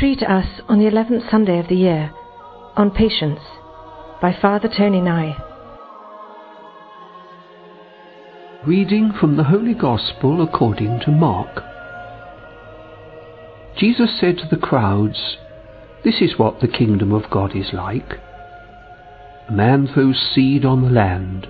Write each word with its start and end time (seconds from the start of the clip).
three 0.00 0.16
to 0.16 0.32
us 0.32 0.62
on 0.66 0.78
the 0.78 0.86
11th 0.86 1.30
Sunday 1.30 1.58
of 1.58 1.68
the 1.68 1.74
year 1.74 2.10
on 2.74 2.90
Patience 2.90 3.40
by 4.22 4.34
Father 4.40 4.66
Tony 4.66 4.98
Nye. 4.98 5.36
Reading 8.66 9.12
from 9.12 9.36
the 9.36 9.44
Holy 9.44 9.74
Gospel 9.74 10.42
according 10.42 11.00
to 11.00 11.10
Mark. 11.10 11.62
Jesus 13.76 14.18
said 14.18 14.38
to 14.38 14.48
the 14.50 14.56
crowds, 14.56 15.36
This 16.02 16.22
is 16.22 16.38
what 16.38 16.62
the 16.62 16.68
kingdom 16.68 17.12
of 17.12 17.30
God 17.30 17.54
is 17.54 17.74
like. 17.74 18.14
A 19.50 19.52
man 19.52 19.86
throws 19.86 20.16
seed 20.34 20.64
on 20.64 20.80
the 20.80 20.88
land. 20.88 21.46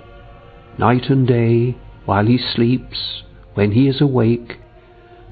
Night 0.77 1.05
and 1.09 1.25
day, 1.25 1.77
while 2.03 2.25
he 2.25 2.37
sleeps, 2.37 3.23
when 3.53 3.71
he 3.71 3.87
is 3.87 4.01
awake, 4.01 4.57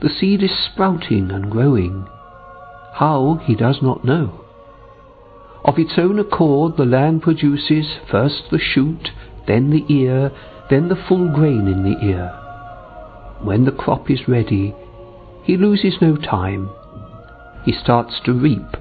the 0.01 0.07
seed 0.09 0.41
is 0.41 0.51
sprouting 0.71 1.31
and 1.31 1.51
growing. 1.51 2.07
How, 2.93 3.39
he 3.45 3.55
does 3.55 3.79
not 3.81 4.03
know. 4.03 4.45
Of 5.63 5.77
its 5.77 5.93
own 5.97 6.19
accord 6.19 6.77
the 6.77 6.85
land 6.85 7.21
produces 7.21 7.85
first 8.09 8.43
the 8.51 8.59
shoot, 8.59 9.09
then 9.47 9.71
the 9.71 9.85
ear, 9.93 10.31
then 10.69 10.89
the 10.89 10.95
full 11.07 11.33
grain 11.33 11.67
in 11.67 11.83
the 11.83 12.05
ear. 12.05 12.29
When 13.41 13.65
the 13.65 13.71
crop 13.71 14.09
is 14.09 14.27
ready, 14.27 14.73
he 15.43 15.57
loses 15.57 15.95
no 16.01 16.15
time. 16.15 16.69
He 17.65 17.71
starts 17.71 18.19
to 18.25 18.33
reap 18.33 18.77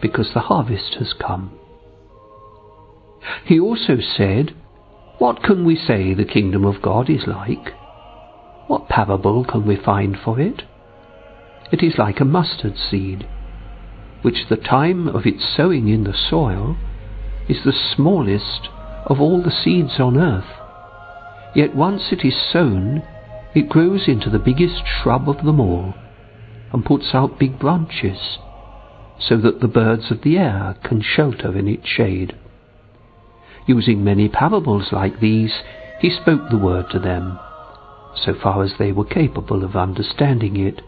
because 0.00 0.30
the 0.34 0.40
harvest 0.40 0.96
has 0.98 1.12
come. 1.12 1.58
He 3.44 3.58
also 3.58 3.98
said, 4.16 4.54
What 5.18 5.42
can 5.42 5.64
we 5.64 5.76
say 5.76 6.14
the 6.14 6.24
kingdom 6.24 6.64
of 6.64 6.82
God 6.82 7.08
is 7.08 7.26
like? 7.26 7.74
What 8.66 8.88
parable 8.88 9.44
can 9.44 9.66
we 9.66 9.76
find 9.76 10.16
for 10.22 10.40
it? 10.40 10.62
It 11.70 11.82
is 11.82 11.94
like 11.98 12.20
a 12.20 12.24
mustard 12.24 12.74
seed, 12.76 13.26
which 14.22 14.46
the 14.48 14.56
time 14.56 15.08
of 15.08 15.26
its 15.26 15.44
sowing 15.56 15.88
in 15.88 16.04
the 16.04 16.14
soil 16.14 16.76
is 17.48 17.64
the 17.64 17.72
smallest 17.72 18.68
of 19.06 19.20
all 19.20 19.42
the 19.42 19.50
seeds 19.50 19.98
on 19.98 20.16
earth. 20.16 20.46
Yet 21.54 21.74
once 21.74 22.12
it 22.12 22.24
is 22.24 22.34
sown, 22.52 23.02
it 23.54 23.68
grows 23.68 24.08
into 24.08 24.30
the 24.30 24.38
biggest 24.38 24.82
shrub 24.86 25.28
of 25.28 25.44
them 25.44 25.60
all, 25.60 25.94
and 26.72 26.84
puts 26.84 27.14
out 27.14 27.38
big 27.38 27.58
branches, 27.58 28.38
so 29.18 29.36
that 29.36 29.60
the 29.60 29.68
birds 29.68 30.10
of 30.10 30.22
the 30.22 30.38
air 30.38 30.76
can 30.82 31.02
shelter 31.02 31.56
in 31.56 31.68
its 31.68 31.86
shade. 31.86 32.34
Using 33.66 34.02
many 34.02 34.28
parables 34.28 34.88
like 34.92 35.20
these, 35.20 35.52
he 36.00 36.10
spoke 36.10 36.48
the 36.50 36.58
word 36.58 36.86
to 36.90 36.98
them, 36.98 37.38
so 38.16 38.34
far 38.34 38.62
as 38.62 38.72
they 38.78 38.92
were 38.92 39.04
capable 39.04 39.62
of 39.64 39.76
understanding 39.76 40.56
it. 40.56 40.80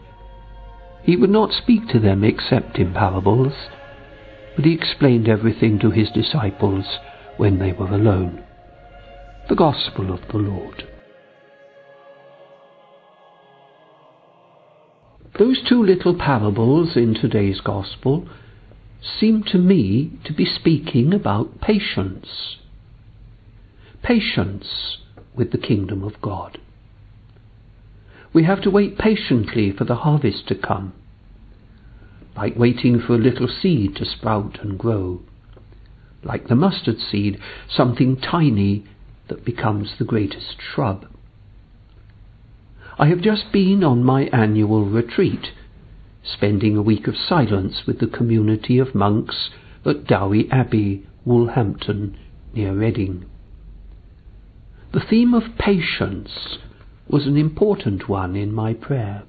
He 1.05 1.15
would 1.15 1.29
not 1.29 1.51
speak 1.53 1.87
to 1.89 1.99
them 1.99 2.23
except 2.23 2.77
in 2.77 2.93
parables, 2.93 3.53
but 4.55 4.65
he 4.65 4.73
explained 4.73 5.29
everything 5.29 5.77
to 5.79 5.91
his 5.91 6.09
disciples 6.09 6.85
when 7.37 7.59
they 7.59 7.71
were 7.71 7.93
alone. 7.93 8.43
The 9.47 9.55
Gospel 9.55 10.11
of 10.11 10.21
the 10.31 10.37
Lord. 10.37 10.87
Those 15.37 15.61
two 15.67 15.83
little 15.83 16.17
parables 16.17 16.95
in 16.95 17.13
today's 17.13 17.61
Gospel 17.61 18.27
seem 19.19 19.43
to 19.51 19.57
me 19.57 20.13
to 20.23 20.33
be 20.33 20.45
speaking 20.45 21.13
about 21.13 21.61
patience 21.61 22.57
patience 24.01 24.97
with 25.35 25.51
the 25.51 25.57
kingdom 25.57 26.03
of 26.03 26.21
God. 26.21 26.59
We 28.35 28.43
have 28.43 28.61
to 28.63 28.69
wait 28.69 28.97
patiently 28.97 29.71
for 29.71 29.85
the 29.85 29.95
harvest 29.95 30.49
to 30.49 30.55
come, 30.55 30.91
like 32.35 32.57
waiting 32.57 32.99
for 32.99 33.15
a 33.15 33.17
little 33.17 33.47
seed 33.47 33.95
to 33.95 34.03
sprout 34.03 34.59
and 34.61 34.77
grow, 34.77 35.21
like 36.21 36.49
the 36.49 36.55
mustard 36.55 36.97
seed, 36.99 37.39
something 37.69 38.17
tiny 38.17 38.83
that 39.29 39.45
becomes 39.45 39.93
the 39.97 40.03
greatest 40.03 40.57
shrub. 40.59 41.07
I 42.99 43.07
have 43.07 43.21
just 43.21 43.53
been 43.53 43.85
on 43.85 44.03
my 44.03 44.23
annual 44.33 44.83
retreat, 44.83 45.53
spending 46.21 46.75
a 46.75 46.81
week 46.81 47.07
of 47.07 47.15
silence 47.15 47.83
with 47.87 48.01
the 48.01 48.07
community 48.07 48.79
of 48.79 48.93
monks 48.93 49.49
at 49.85 50.07
Douai 50.07 50.49
Abbey, 50.51 51.07
Woolhampton, 51.25 52.17
near 52.53 52.73
Reading. 52.73 53.27
The 54.91 54.99
theme 55.09 55.33
of 55.33 55.57
patience 55.57 56.57
was 57.07 57.25
an 57.27 57.37
important 57.37 58.09
one 58.09 58.35
in 58.35 58.51
my 58.51 58.73
prayer. 58.73 59.23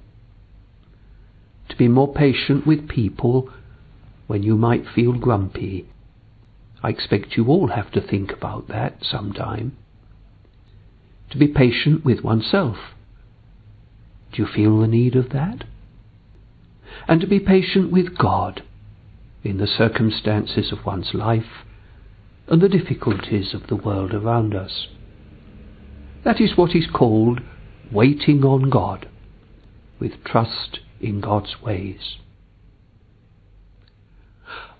To 1.69 1.75
be 1.75 1.87
more 1.87 2.13
patient 2.13 2.65
with 2.65 2.87
people 2.87 3.49
when 4.27 4.43
you 4.43 4.55
might 4.55 4.85
feel 4.93 5.13
grumpy. 5.13 5.87
I 6.81 6.89
expect 6.89 7.35
you 7.35 7.47
all 7.47 7.69
have 7.69 7.91
to 7.91 8.01
think 8.01 8.31
about 8.31 8.67
that 8.67 8.97
sometime. 9.01 9.77
To 11.31 11.37
be 11.37 11.47
patient 11.47 12.05
with 12.05 12.21
oneself. 12.21 12.77
Do 14.31 14.41
you 14.41 14.47
feel 14.47 14.79
the 14.79 14.87
need 14.87 15.15
of 15.15 15.29
that? 15.29 15.65
And 17.07 17.21
to 17.21 17.27
be 17.27 17.39
patient 17.39 17.91
with 17.91 18.17
God 18.17 18.63
in 19.43 19.57
the 19.57 19.67
circumstances 19.67 20.71
of 20.71 20.85
one's 20.85 21.13
life 21.13 21.63
and 22.47 22.61
the 22.61 22.69
difficulties 22.69 23.53
of 23.53 23.67
the 23.67 23.75
world 23.75 24.13
around 24.13 24.55
us. 24.55 24.87
That 26.23 26.41
is 26.41 26.57
what 26.57 26.75
is 26.75 26.87
called 26.91 27.41
waiting 27.91 28.43
on 28.43 28.69
God 28.69 29.07
with 29.99 30.23
trust 30.23 30.79
in 30.99 31.21
God's 31.21 31.61
ways. 31.61 32.17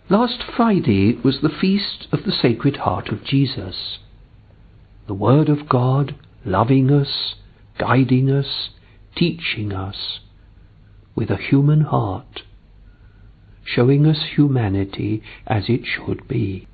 Last 0.10 0.42
Friday 0.56 1.20
was 1.24 1.40
the 1.42 1.50
feast 1.50 2.08
of 2.12 2.24
the 2.24 2.32
Sacred 2.32 2.78
Heart 2.78 3.10
of 3.10 3.24
Jesus. 3.24 4.00
The 5.08 5.14
Word 5.14 5.50
of 5.50 5.68
God 5.68 6.16
loving 6.46 6.92
us, 6.92 7.36
guiding 7.78 8.32
us, 8.32 8.70
teaching 9.16 9.74
us 9.74 10.20
with 11.14 11.30
a 11.30 11.38
human 11.38 11.82
heart, 11.82 12.44
showing 13.66 14.06
us 14.06 14.30
humanity 14.36 15.22
as 15.46 15.66
it 15.68 15.82
should 15.86 16.28
be. 16.28 16.68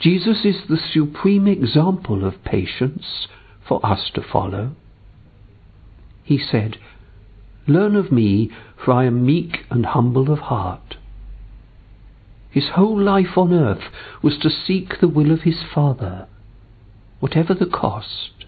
Jesus 0.00 0.44
is 0.44 0.62
the 0.68 0.80
supreme 0.92 1.46
example 1.46 2.24
of 2.24 2.42
patience 2.42 3.28
for 3.70 3.86
us 3.86 4.10
to 4.12 4.20
follow. 4.20 4.72
He 6.24 6.38
said, 6.38 6.76
Learn 7.68 7.94
of 7.94 8.10
me, 8.10 8.50
for 8.84 8.90
I 8.90 9.04
am 9.04 9.24
meek 9.24 9.58
and 9.70 9.86
humble 9.86 10.32
of 10.32 10.40
heart. 10.40 10.96
His 12.50 12.70
whole 12.74 13.00
life 13.00 13.36
on 13.38 13.52
earth 13.52 13.84
was 14.22 14.36
to 14.38 14.50
seek 14.50 14.98
the 15.00 15.06
will 15.06 15.30
of 15.30 15.42
his 15.42 15.62
Father, 15.72 16.26
whatever 17.20 17.54
the 17.54 17.64
cost, 17.64 18.44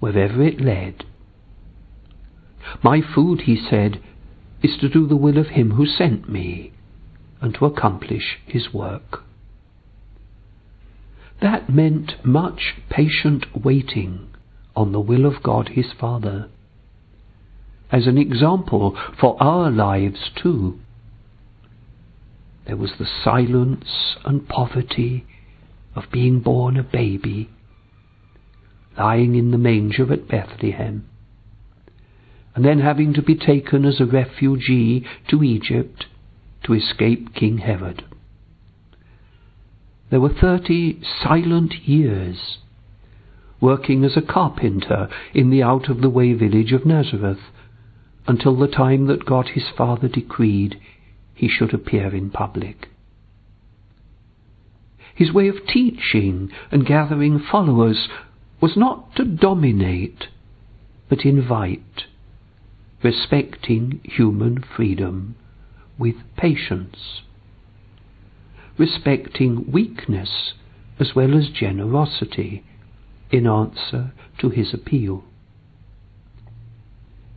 wherever 0.00 0.42
it 0.42 0.60
led. 0.60 1.04
My 2.82 3.00
food, 3.00 3.42
he 3.42 3.56
said, 3.56 4.02
is 4.60 4.76
to 4.80 4.88
do 4.88 5.06
the 5.06 5.14
will 5.14 5.38
of 5.38 5.48
him 5.48 5.72
who 5.72 5.86
sent 5.86 6.28
me, 6.28 6.72
and 7.40 7.54
to 7.54 7.64
accomplish 7.66 8.40
his 8.44 8.74
work. 8.74 9.22
That 11.40 11.70
meant 11.70 12.14
much 12.24 12.74
patient 12.90 13.46
waiting 13.64 14.31
on 14.74 14.92
the 14.92 15.00
will 15.00 15.26
of 15.26 15.42
God 15.42 15.68
his 15.68 15.86
Father, 15.98 16.48
as 17.90 18.06
an 18.06 18.16
example 18.16 18.98
for 19.20 19.40
our 19.42 19.70
lives 19.70 20.30
too. 20.34 20.78
There 22.66 22.76
was 22.76 22.92
the 22.98 23.08
silence 23.24 24.16
and 24.24 24.48
poverty 24.48 25.26
of 25.94 26.04
being 26.10 26.40
born 26.40 26.78
a 26.78 26.82
baby, 26.82 27.50
lying 28.96 29.34
in 29.34 29.50
the 29.50 29.58
manger 29.58 30.10
at 30.12 30.28
Bethlehem, 30.28 31.06
and 32.54 32.64
then 32.64 32.80
having 32.80 33.14
to 33.14 33.22
be 33.22 33.34
taken 33.34 33.84
as 33.84 34.00
a 34.00 34.06
refugee 34.06 35.04
to 35.28 35.42
Egypt 35.42 36.06
to 36.64 36.74
escape 36.74 37.34
King 37.34 37.58
Herod. 37.58 38.04
There 40.10 40.20
were 40.20 40.32
thirty 40.32 41.00
silent 41.22 41.74
years 41.84 42.58
working 43.62 44.04
as 44.04 44.16
a 44.16 44.20
carpenter 44.22 45.08
in 45.32 45.48
the 45.48 45.62
out 45.62 45.88
of 45.88 46.02
the 46.02 46.10
way 46.10 46.34
village 46.34 46.72
of 46.72 46.84
Nazareth 46.84 47.38
until 48.26 48.56
the 48.56 48.68
time 48.68 49.06
that 49.06 49.24
God 49.24 49.50
his 49.54 49.64
Father 49.76 50.08
decreed 50.08 50.78
he 51.34 51.48
should 51.48 51.72
appear 51.72 52.14
in 52.14 52.28
public. 52.28 52.88
His 55.14 55.32
way 55.32 55.48
of 55.48 55.66
teaching 55.66 56.50
and 56.70 56.84
gathering 56.84 57.38
followers 57.50 58.08
was 58.60 58.76
not 58.76 59.16
to 59.16 59.24
dominate, 59.24 60.26
but 61.08 61.24
invite, 61.24 62.04
respecting 63.02 64.00
human 64.04 64.62
freedom 64.76 65.36
with 65.98 66.16
patience 66.36 67.22
respecting 68.78 69.70
weakness 69.70 70.54
as 70.98 71.14
well 71.14 71.36
as 71.36 71.48
generosity 71.48 72.64
in 73.32 73.46
answer 73.46 74.12
to 74.38 74.50
his 74.50 74.72
appeal. 74.74 75.24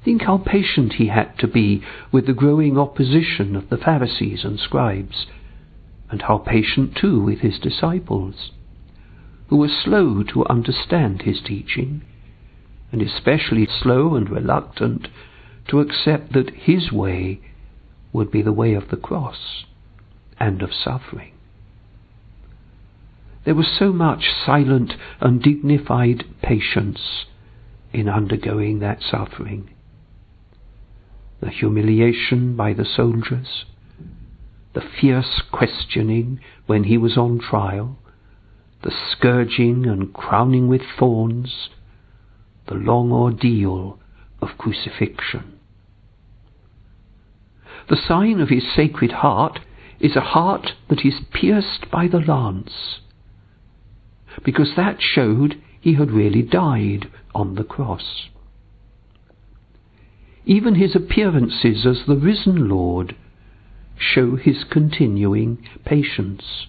Think 0.03 0.23
how 0.23 0.37
patient 0.37 0.93
he 0.93 1.07
had 1.07 1.39
to 1.39 1.47
be 1.47 1.81
with 2.11 2.27
the 2.27 2.33
growing 2.33 2.77
opposition 2.77 3.55
of 3.55 3.69
the 3.69 3.77
Pharisees 3.77 4.43
and 4.43 4.59
scribes, 4.59 5.25
and 6.11 6.21
how 6.21 6.37
patient 6.37 6.95
too 6.95 7.19
with 7.21 7.39
his 7.39 7.57
disciples, 7.57 8.51
who 9.47 9.57
were 9.57 9.67
slow 9.67 10.21
to 10.21 10.45
understand 10.47 11.23
his 11.23 11.41
teaching, 11.41 12.03
and 12.91 13.01
especially 13.01 13.65
slow 13.65 14.15
and 14.15 14.29
reluctant 14.29 15.07
to 15.67 15.79
accept 15.79 16.33
that 16.33 16.51
his 16.51 16.91
way 16.91 17.39
would 18.13 18.29
be 18.29 18.41
the 18.41 18.53
way 18.53 18.73
of 18.73 18.89
the 18.89 18.97
cross 18.97 19.65
and 20.39 20.61
of 20.61 20.69
suffering. 20.71 21.34
There 23.45 23.55
was 23.55 23.67
so 23.67 23.93
much 23.93 24.25
silent 24.45 24.93
and 25.21 25.41
dignified 25.41 26.25
patience 26.41 27.25
in 27.93 28.09
undergoing 28.09 28.79
that 28.79 29.01
suffering. 29.01 29.69
The 31.41 31.49
humiliation 31.49 32.55
by 32.55 32.73
the 32.73 32.85
soldiers, 32.85 33.65
the 34.73 34.81
fierce 34.81 35.43
questioning 35.51 36.39
when 36.65 36.85
he 36.85 36.97
was 36.97 37.17
on 37.17 37.39
trial, 37.39 37.97
the 38.81 38.91
scourging 39.11 39.85
and 39.85 40.13
crowning 40.13 40.67
with 40.67 40.81
thorns, 40.97 41.69
the 42.67 42.75
long 42.75 43.11
ordeal 43.11 43.99
of 44.41 44.57
crucifixion. 44.57 45.59
The 47.89 47.97
sign 48.07 48.41
of 48.41 48.49
his 48.49 48.63
sacred 48.75 49.11
heart 49.11 49.59
is 49.99 50.15
a 50.15 50.21
heart 50.21 50.71
that 50.89 51.05
is 51.05 51.19
pierced 51.31 51.91
by 51.91 52.07
the 52.07 52.19
lance, 52.19 52.99
because 54.43 54.75
that 54.75 54.97
showed 54.99 55.61
he 55.79 55.93
had 55.93 56.11
really 56.11 56.41
died 56.41 57.07
on 57.33 57.55
the 57.55 57.63
cross. 57.63 58.29
Even 60.45 60.75
his 60.75 60.95
appearances 60.95 61.85
as 61.85 62.05
the 62.05 62.15
risen 62.15 62.69
Lord 62.69 63.15
show 63.97 64.35
his 64.35 64.63
continuing 64.63 65.57
patience. 65.85 66.67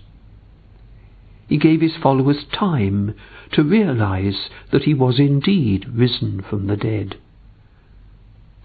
He 1.49 1.59
gave 1.59 1.81
his 1.81 1.97
followers 2.03 2.45
time 2.53 3.15
to 3.53 3.63
realize 3.63 4.49
that 4.73 4.83
he 4.83 4.95
was 4.95 5.19
indeed 5.19 5.87
risen 5.95 6.43
from 6.43 6.67
the 6.67 6.77
dead. 6.77 7.17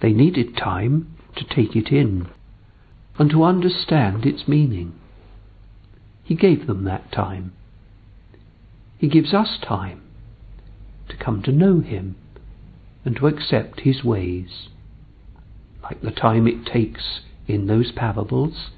They 0.02 0.14
needed 0.14 0.58
time 0.58 1.16
to 1.36 1.46
take 1.46 1.76
it 1.76 1.90
in 1.92 2.28
and 3.20 3.30
to 3.30 3.44
understand 3.44 4.26
its 4.26 4.48
meaning. 4.48 4.94
He 6.24 6.36
gave 6.36 6.66
them 6.66 6.86
that 6.86 7.12
time. 7.12 7.54
He 9.02 9.08
gives 9.08 9.34
us 9.34 9.58
time 9.68 10.04
to 11.10 11.18
come 11.18 11.42
to 11.42 11.52
know 11.52 11.80
Him 11.80 12.18
and 13.04 13.16
to 13.16 13.26
accept 13.26 13.80
His 13.80 14.04
ways, 14.04 14.68
like 15.82 16.02
the 16.02 16.12
time 16.12 16.48
it 16.48 16.68
takes 16.68 17.22
in 17.48 17.66
those 17.66 17.92
parables 17.92 18.70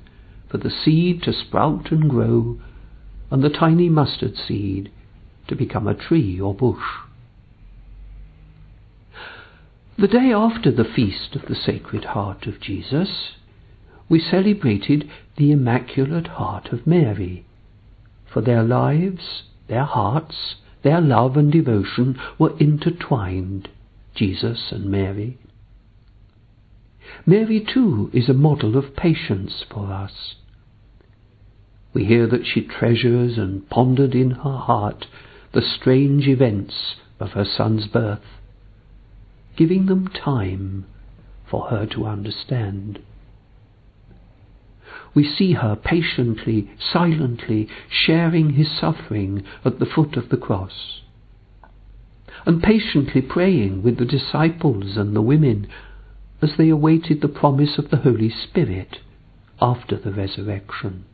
for 0.48 0.60
the 0.60 0.72
seed 0.72 1.24
to 1.24 1.34
sprout 1.34 1.92
and 1.92 2.10
grow 2.10 2.58
and 3.30 3.44
the 3.44 3.50
tiny 3.50 3.90
mustard 3.90 4.38
seed 4.38 4.90
to 5.50 5.58
become 5.58 5.90
a 5.90 5.94
tree 5.94 6.40
or 6.40 6.54
bush. 6.54 7.02
The 9.98 10.08
day 10.08 10.32
after 10.32 10.72
the 10.72 10.86
feast 10.86 11.36
of 11.36 11.50
the 11.50 11.56
Sacred 11.56 12.06
Heart 12.06 12.48
of 12.48 12.62
Jesus, 12.62 13.34
we 14.08 14.22
celebrated 14.22 15.10
the 15.36 15.52
Immaculate 15.52 16.28
Heart 16.28 16.72
of 16.72 16.88
Mary, 16.88 17.46
for 18.26 18.40
their 18.40 18.64
lives, 18.64 19.44
their 19.74 19.86
hearts, 19.86 20.56
their 20.84 21.02
love 21.02 21.36
and 21.36 21.52
devotion 21.52 22.16
were 22.38 22.56
intertwined, 22.60 23.68
Jesus 24.14 24.72
and 24.72 24.86
Mary. 24.86 25.40
Mary, 27.26 27.60
too, 27.74 28.12
is 28.14 28.30
a 28.30 28.36
model 28.36 28.78
of 28.78 28.96
patience 28.96 29.66
for 29.74 29.92
us. 29.92 30.36
We 31.92 32.06
hear 32.06 32.28
that 32.28 32.46
she 32.46 32.62
treasures 32.62 33.36
and 33.40 33.68
pondered 33.68 34.14
in 34.14 34.32
her 34.32 34.58
heart 34.58 35.08
the 35.54 35.64
strange 35.64 36.28
events 36.28 36.96
of 37.20 37.32
her 37.32 37.46
son's 37.46 37.88
birth, 37.88 38.26
giving 39.58 39.88
them 39.88 40.08
time 40.08 40.86
for 41.50 41.70
her 41.70 41.88
to 41.88 42.06
understand 42.06 43.00
we 45.16 45.24
see 45.24 45.54
her 45.54 45.76
patiently, 45.76 46.72
silently 46.80 47.68
sharing 47.90 48.52
his 48.52 48.68
suffering 48.80 49.44
at 49.64 49.80
the 49.80 49.86
foot 49.86 50.18
of 50.18 50.30
the 50.30 50.38
cross, 50.38 51.02
and 52.46 52.64
patiently 52.64 53.22
praying 53.22 53.84
with 53.84 53.98
the 53.98 54.06
disciples 54.06 54.98
and 54.98 55.16
the 55.16 55.22
women 55.22 55.68
as 56.42 56.52
they 56.58 56.70
awaited 56.70 57.22
the 57.22 57.28
promise 57.28 57.78
of 57.78 57.90
the 57.90 57.98
Holy 57.98 58.30
Spirit 58.30 58.98
after 59.62 59.98
the 59.98 60.12
resurrection. 60.12 61.06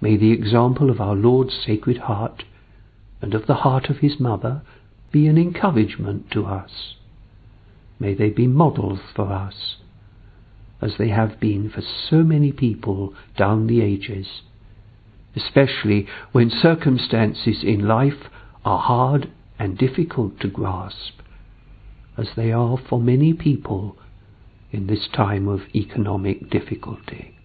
May 0.00 0.16
the 0.16 0.32
example 0.32 0.90
of 0.90 1.00
our 1.00 1.14
Lord's 1.14 1.54
Sacred 1.66 1.98
Heart 1.98 2.44
and 3.20 3.34
of 3.34 3.46
the 3.46 3.56
heart 3.56 3.90
of 3.90 3.98
his 3.98 4.20
mother 4.20 4.62
be 5.12 5.26
an 5.26 5.36
encouragement 5.36 6.30
to 6.30 6.46
us. 6.46 6.94
May 7.98 8.14
they 8.14 8.30
be 8.30 8.46
models 8.46 9.00
for 9.14 9.30
us 9.32 9.76
as 10.82 10.92
they 10.98 11.08
have 11.08 11.38
been 11.40 11.70
for 11.70 11.82
so 12.08 12.22
many 12.22 12.52
people 12.52 13.14
down 13.36 13.66
the 13.66 13.80
ages, 13.80 14.42
especially 15.36 16.06
when 16.32 16.50
circumstances 16.50 17.62
in 17.62 17.86
life 17.86 18.28
are 18.64 18.78
hard 18.78 19.30
and 19.58 19.76
difficult 19.76 20.40
to 20.40 20.48
grasp, 20.48 21.20
as 22.16 22.28
they 22.36 22.50
are 22.50 22.78
for 22.88 22.98
many 22.98 23.32
people 23.32 23.96
in 24.72 24.86
this 24.86 25.08
time 25.14 25.48
of 25.48 25.60
economic 25.74 26.48
difficulty. 26.50 27.36